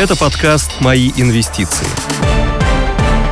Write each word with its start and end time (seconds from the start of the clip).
Это 0.00 0.16
подкаст 0.16 0.80
«Мои 0.80 1.12
инвестиции». 1.16 1.86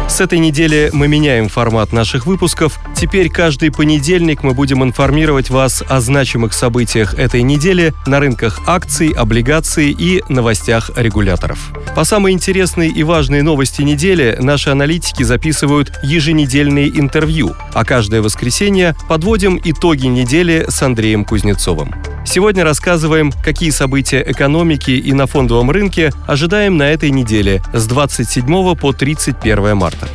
С 0.09 0.21
этой 0.21 0.39
недели 0.39 0.91
мы 0.93 1.09
меняем 1.09 1.49
формат 1.49 1.93
наших 1.93 2.25
выпусков. 2.25 2.79
Теперь 2.95 3.29
каждый 3.29 3.73
понедельник 3.73 4.45
мы 4.45 4.55
будем 4.55 4.85
информировать 4.85 5.51
вас 5.51 5.83
о 5.89 6.01
значимых 6.01 6.53
событиях 6.53 7.15
этой 7.15 7.43
недели 7.43 7.93
на 8.07 8.21
рынках 8.21 8.61
акций, 8.69 9.09
облигаций 9.09 9.91
и 9.91 10.23
новостях 10.29 10.93
регуляторов. 10.95 11.73
По 11.97 12.05
самой 12.05 12.31
интересной 12.31 12.91
и 12.91 13.03
важной 13.03 13.43
новости 13.43 13.83
недели 13.83 14.37
наши 14.39 14.71
аналитики 14.71 15.25
записывают 15.25 15.93
еженедельные 16.05 16.89
интервью, 16.89 17.57
а 17.75 17.85
каждое 17.85 18.23
воскресенье 18.23 18.95
подводим 19.09 19.61
итоги 19.65 20.07
недели 20.07 20.67
с 20.69 20.81
Андреем 20.81 21.25
Кузнецовым. 21.25 21.93
Сегодня 22.33 22.65
рассказываем, 22.65 23.31
какие 23.31 23.69
события 23.69 24.25
экономики 24.27 24.93
и 24.93 25.13
на 25.13 25.27
фондовом 25.27 25.71
рынке 25.71 26.13
ожидаем 26.27 26.79
на 26.79 26.85
этой 26.85 27.11
неделе 27.11 27.61
с 27.75 27.87
27 27.87 28.75
по 28.75 28.93
31 28.95 29.77
марта. 29.77 30.09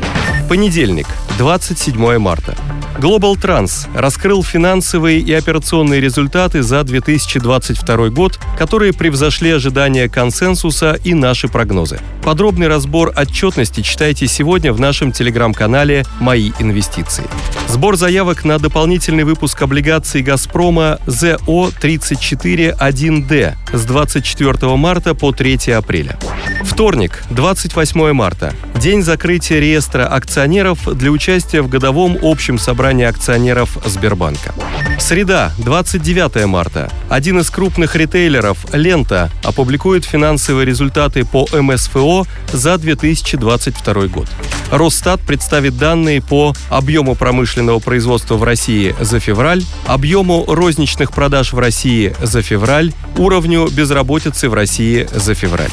Понедельник, 0.50 1.06
27 1.38 2.18
марта. 2.18 2.56
Global 3.00 3.36
Trans 3.36 3.88
раскрыл 3.96 4.44
финансовые 4.44 5.20
и 5.20 5.32
операционные 5.34 6.02
результаты 6.02 6.64
за 6.64 6.84
2022 6.84 8.10
год, 8.10 8.40
которые 8.58 8.92
превзошли 8.92 9.52
ожидания 9.52 10.10
консенсуса 10.10 10.98
и 11.04 11.14
наши 11.14 11.48
прогнозы. 11.48 12.00
Подробный 12.24 12.68
разбор 12.68 13.14
отчетности 13.16 13.82
читайте 13.82 14.26
сегодня 14.26 14.74
в 14.74 14.80
нашем 14.80 15.12
телеграм-канале 15.12 16.06
«Мои 16.20 16.54
инвестиции». 16.60 17.26
Сбор 17.68 17.98
заявок 17.98 18.44
на 18.44 18.58
дополнительный 18.58 19.24
выпуск 19.24 19.62
облигаций 19.62 20.24
«Газпрома» 20.24 20.98
ЗО-34-1Д 21.06 23.56
с 23.74 23.86
24 23.86 24.76
марта 24.76 25.14
по 25.14 25.32
3 25.32 25.74
апреля. 25.74 26.18
Вторник, 26.68 27.24
28 27.32 28.12
марта. 28.12 28.54
День 28.76 29.02
закрытия 29.02 29.60
реестра 29.60 30.06
акционеров 30.06 30.86
для 30.96 31.10
участия 31.10 31.62
в 31.62 31.70
годовом 31.70 32.18
общем 32.22 32.60
собрании 32.60 33.06
акционеров 33.06 33.78
Сбербанка. 33.86 34.54
Среда, 35.00 35.54
29 35.60 36.46
марта. 36.46 36.92
Один 37.10 37.40
из 37.40 37.50
крупных 37.50 37.96
ритейлеров, 37.96 38.58
Лента, 38.74 39.32
опубликует 39.44 40.04
финансовые 40.04 40.66
результаты 40.66 41.26
по 41.26 41.48
МСФО 41.52 42.26
за 42.52 42.78
2022 42.78 44.08
год. 44.08 44.28
Росстат 44.70 45.22
представит 45.22 45.78
данные 45.78 46.22
по 46.22 46.54
объему 46.70 47.16
промышленного 47.16 47.80
производства 47.80 48.36
в 48.36 48.44
России 48.44 48.94
за 49.00 49.20
февраль, 49.20 49.64
объему 49.86 50.44
розничных 50.46 51.12
продаж 51.12 51.54
в 51.54 51.60
России 51.60 52.14
за 52.22 52.42
февраль, 52.42 52.92
уровню 53.18 53.68
безработицы 53.70 54.50
в 54.50 54.54
России 54.54 55.08
за 55.14 55.34
февраль. 55.34 55.72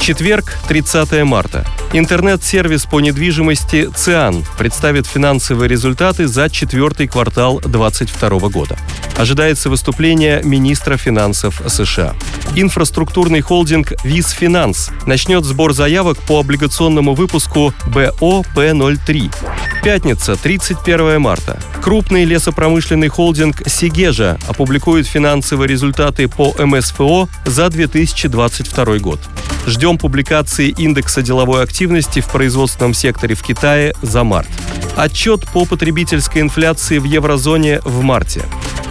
Четверг, 0.00 0.56
30 0.68 1.24
марта. 1.24 1.66
Интернет-сервис 1.92 2.84
по 2.86 3.00
недвижимости 3.00 3.88
«Циан» 3.94 4.44
представит 4.58 5.06
финансовые 5.06 5.68
результаты 5.68 6.26
за 6.28 6.50
четвертый 6.50 7.08
квартал 7.08 7.60
2022 7.60 8.48
года. 8.50 8.78
Ожидается 9.16 9.70
выступление 9.70 10.42
министра 10.44 10.96
финансов 10.96 11.62
США. 11.66 12.14
Инфраструктурный 12.54 13.40
холдинг 13.40 13.92
«Виз 14.04 14.30
Финанс» 14.30 14.90
начнет 15.06 15.44
сбор 15.44 15.72
заявок 15.72 16.18
по 16.18 16.40
облигационному 16.40 17.14
выпуску 17.14 17.72
БОП-03. 17.86 19.34
Пятница, 19.82 20.36
31 20.36 21.20
марта. 21.20 21.58
Крупный 21.82 22.24
лесопромышленный 22.24 23.08
холдинг 23.08 23.62
«Сигежа» 23.68 24.38
опубликует 24.48 25.06
финансовые 25.06 25.68
результаты 25.68 26.28
по 26.28 26.54
МСФО 26.58 27.28
за 27.44 27.70
2022 27.70 28.98
год. 28.98 29.20
Ждем 29.66 29.98
публикации 29.98 30.68
индекса 30.68 31.22
деловой 31.22 31.62
активности 31.62 32.20
в 32.20 32.30
производственном 32.30 32.94
секторе 32.94 33.34
в 33.34 33.42
Китае 33.42 33.94
за 34.00 34.22
март. 34.22 34.48
Отчет 34.94 35.44
по 35.52 35.64
потребительской 35.64 36.40
инфляции 36.40 36.98
в 36.98 37.04
еврозоне 37.04 37.80
в 37.84 38.02
марте. 38.02 38.42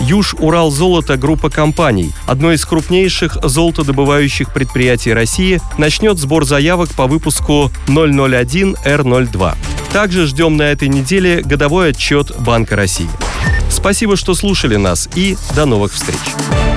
Юж-Урал 0.01 0.71
золото 0.71 1.15
группа 1.15 1.49
компаний, 1.49 2.11
одно 2.27 2.51
из 2.51 2.65
крупнейших 2.65 3.37
золотодобывающих 3.41 4.53
предприятий 4.53 5.13
России, 5.13 5.61
начнет 5.77 6.17
сбор 6.17 6.45
заявок 6.45 6.89
по 6.91 7.07
выпуску 7.07 7.71
001R02. 7.87 9.55
Также 9.93 10.27
ждем 10.27 10.57
на 10.57 10.63
этой 10.63 10.89
неделе 10.89 11.41
годовой 11.41 11.91
отчет 11.91 12.33
Банка 12.39 12.75
России. 12.75 13.09
Спасибо, 13.69 14.17
что 14.17 14.35
слушали 14.35 14.75
нас 14.75 15.09
и 15.15 15.37
до 15.55 15.65
новых 15.65 15.93
встреч. 15.93 16.74